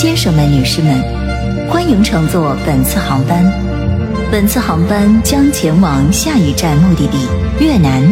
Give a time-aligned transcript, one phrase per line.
[0.00, 0.98] 先生们、女士们，
[1.68, 3.44] 欢迎乘坐本次航班。
[4.32, 7.18] 本次航班将前往下一站目的地
[7.60, 8.02] 越南，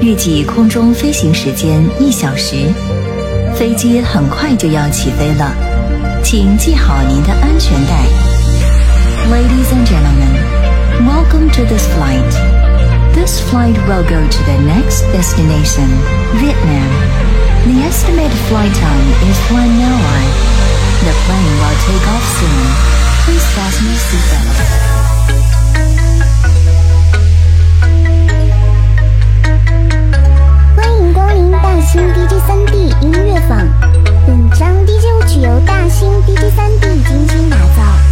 [0.00, 2.56] 预计空中飞行时间一小时，
[3.54, 5.52] 飞机很快就要起飞了，
[6.22, 8.06] 请系好您的安全带。
[9.30, 12.32] Ladies and gentlemen, welcome to this flight.
[13.12, 15.86] This flight will go to the next destination,
[16.40, 16.88] Vietnam.
[17.66, 20.53] The estimated flight time is one hour.
[21.04, 22.64] the plane will take off soon
[23.24, 23.44] please
[30.74, 33.68] 欢迎光临大兴 dj 三 d 音乐坊
[34.26, 38.03] 本张 dj 舞曲由大兴 dj 三 d 精心打造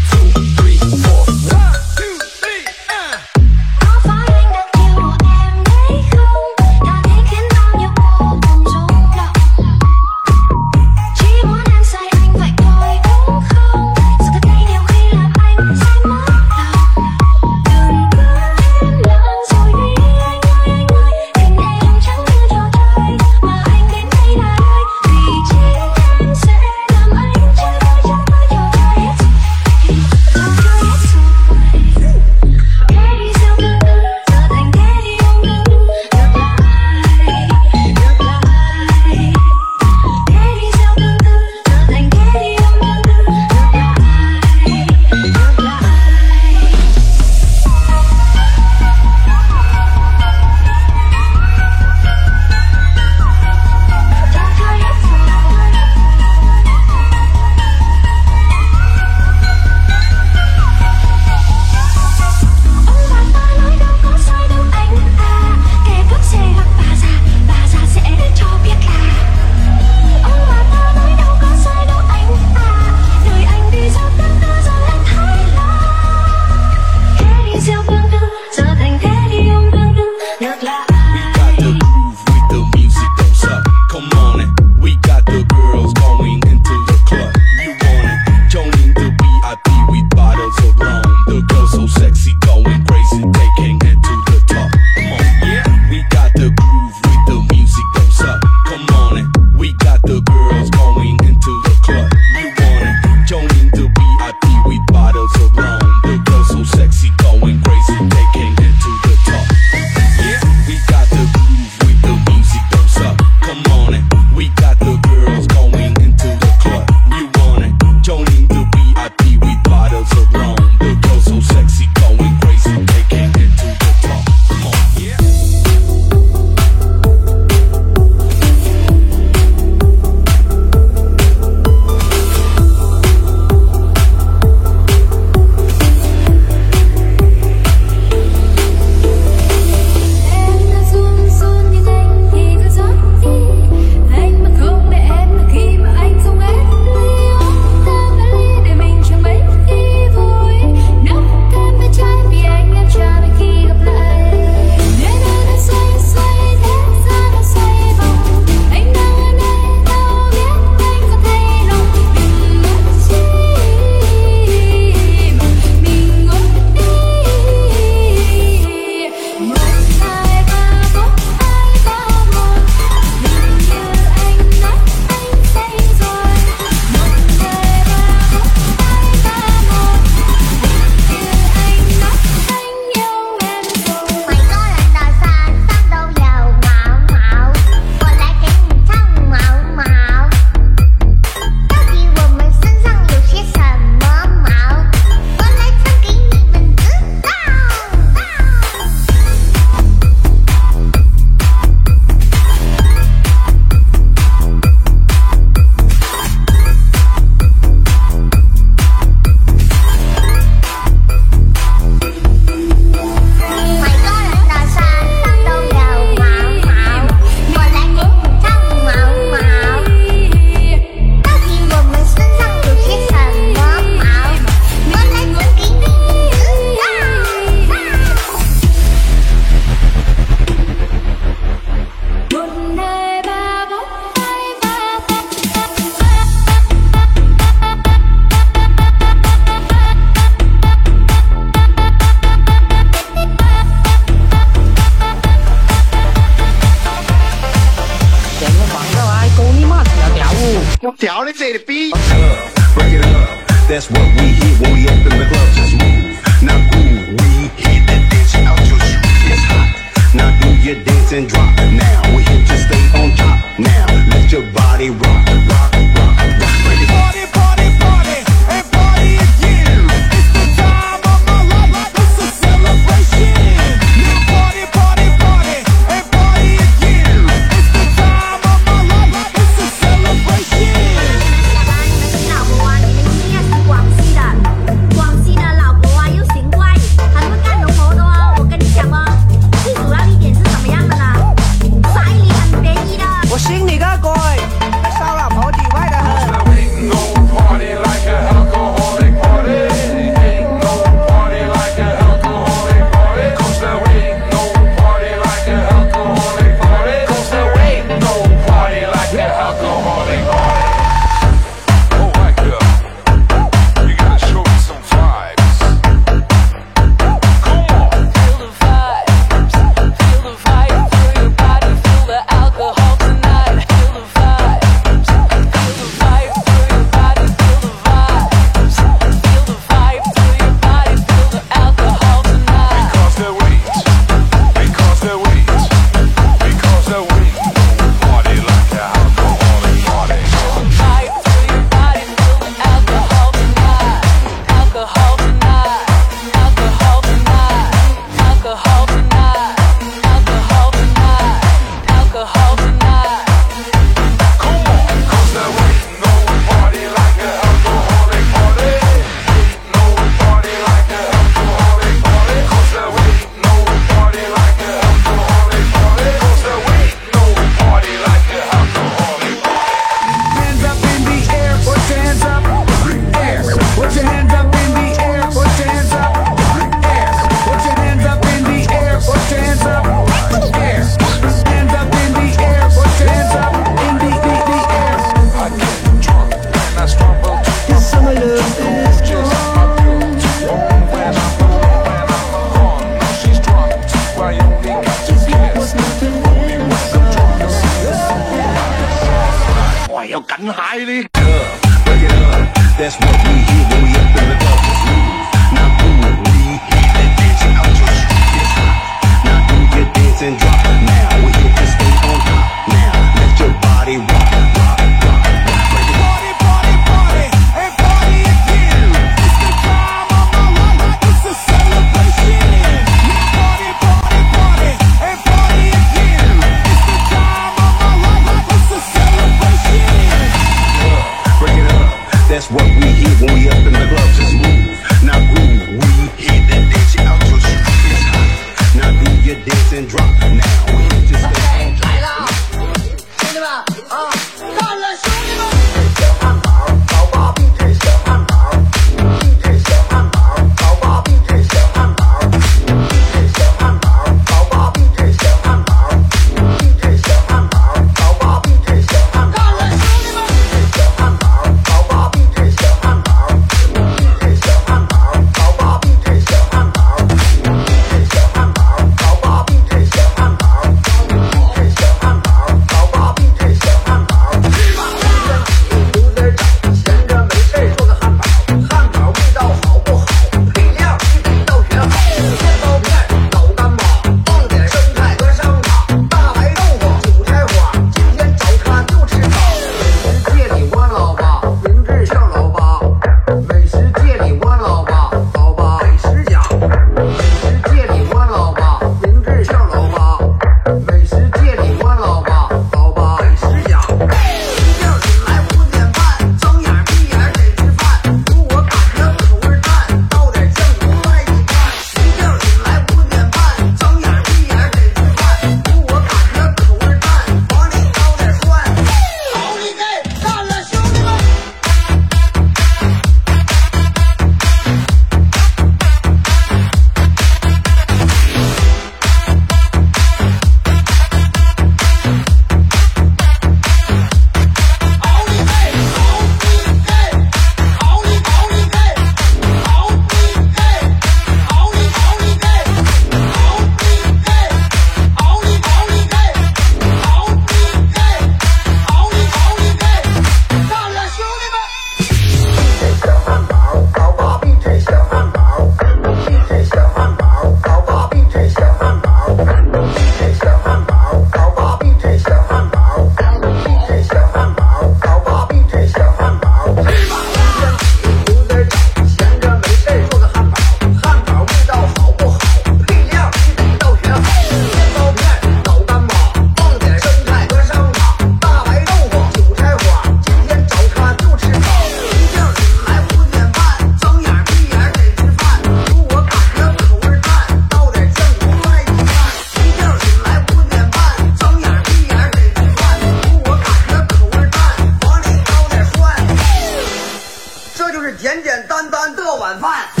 [599.61, 600.00] apart.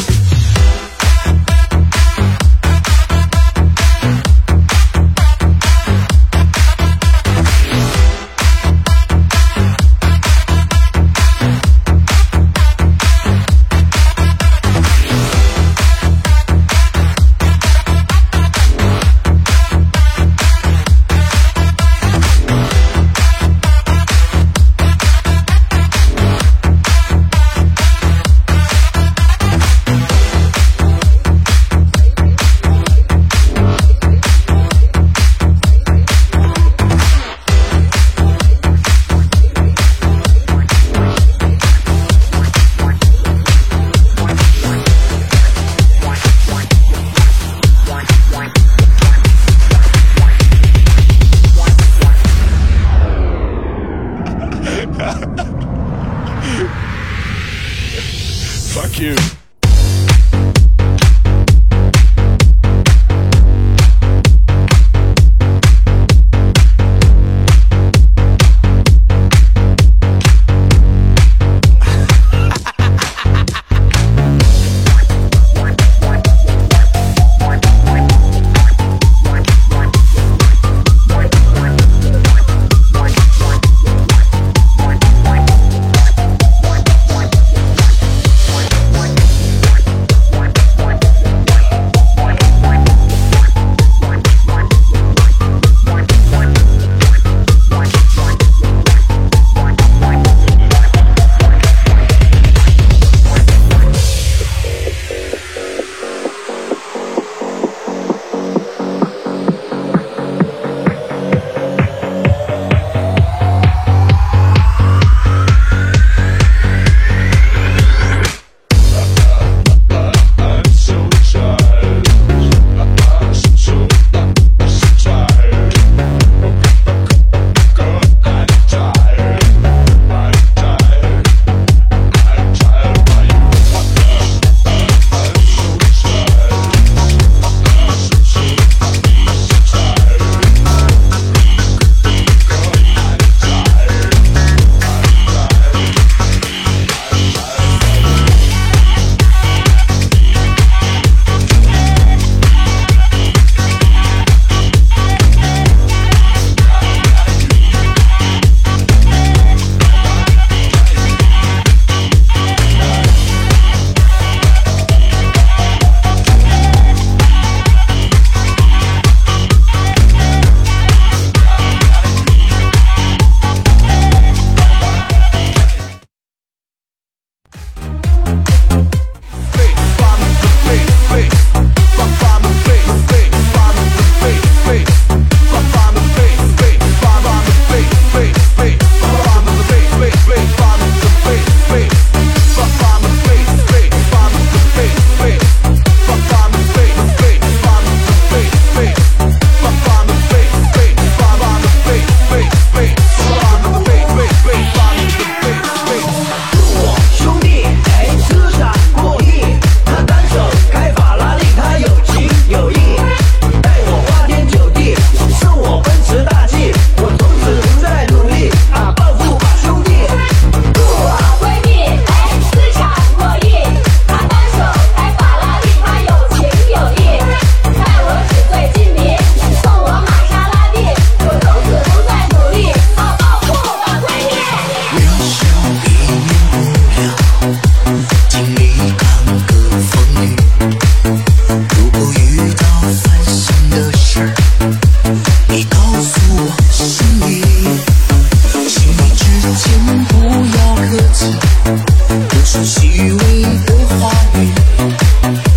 [252.29, 255.50] 都是虚伪的话语。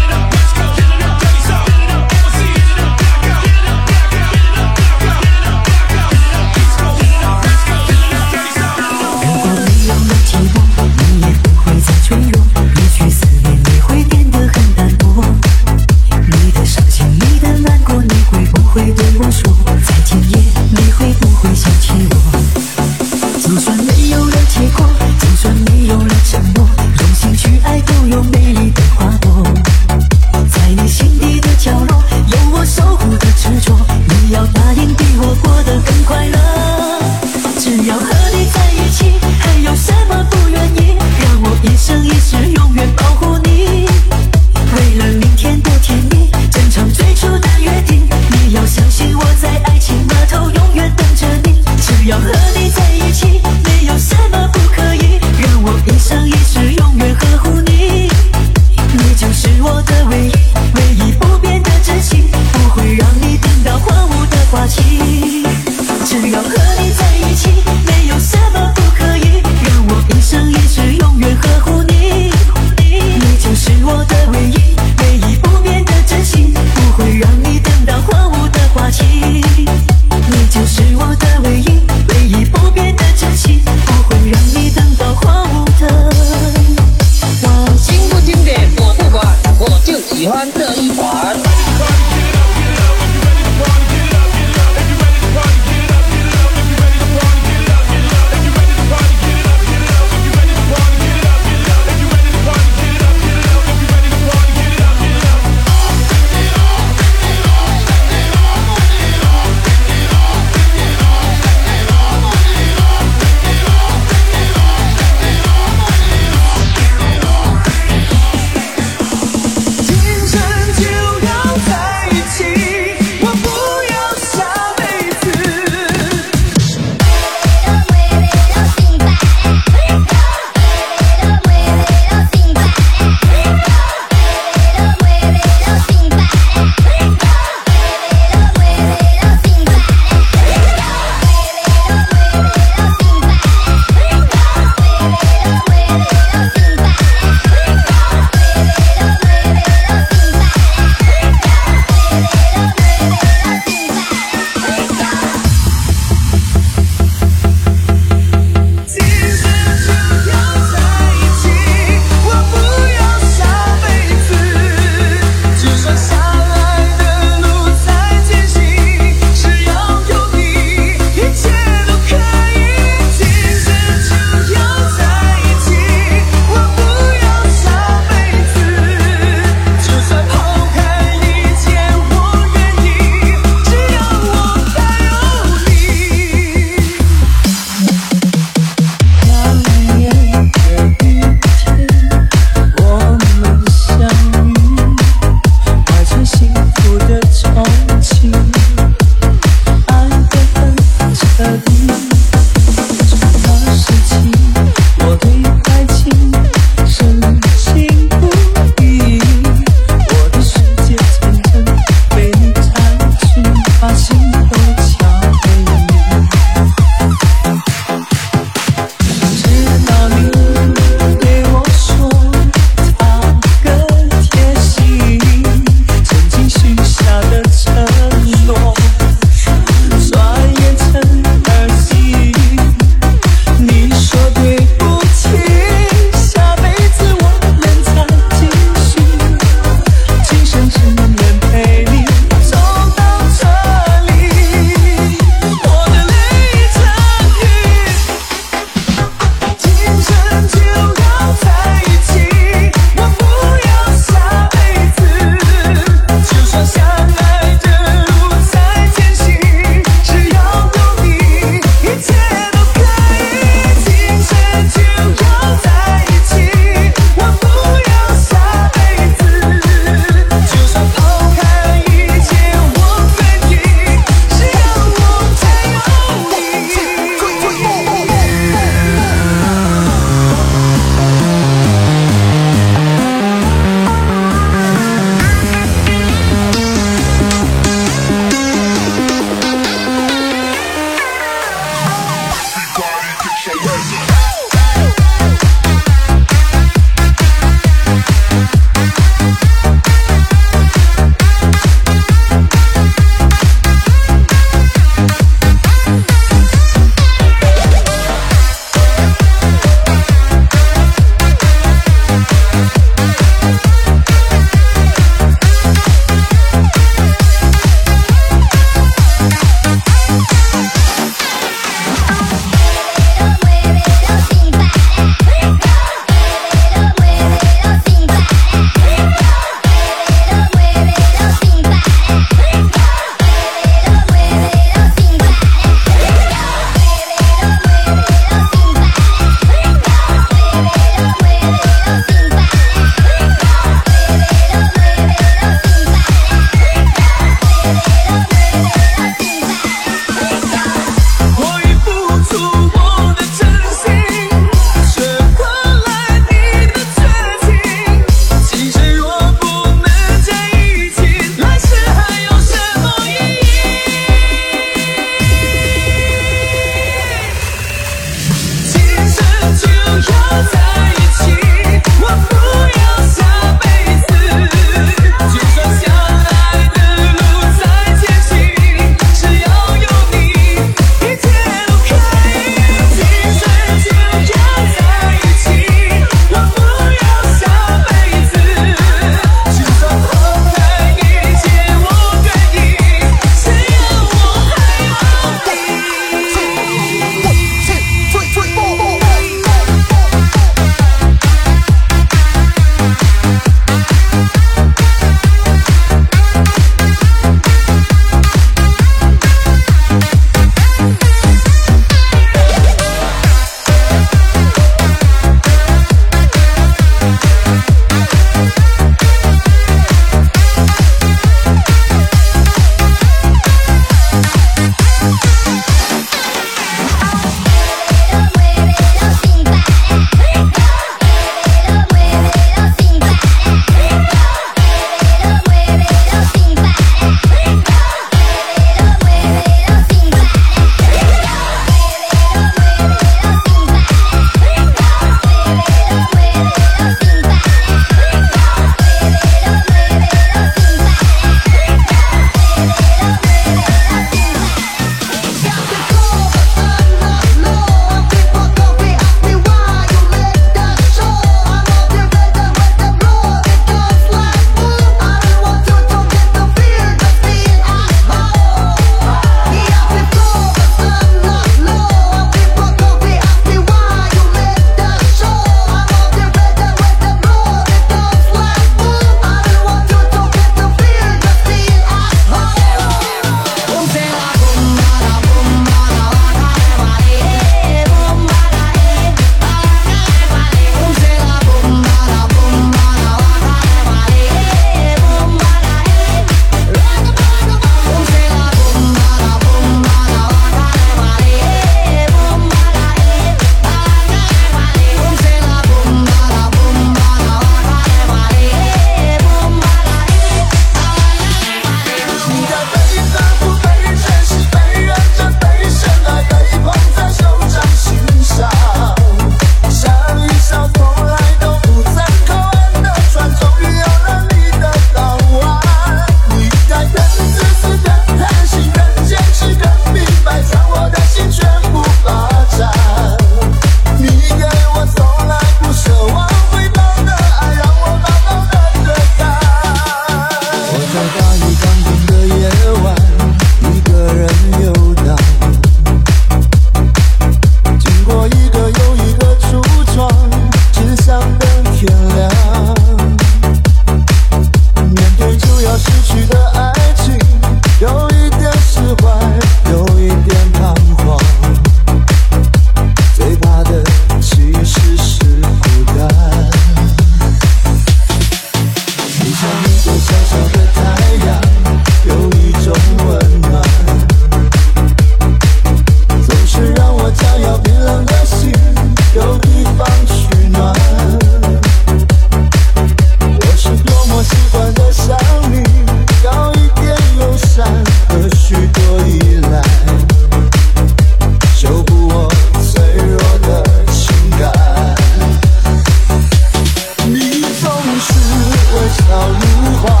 [598.91, 600.00] 笑如花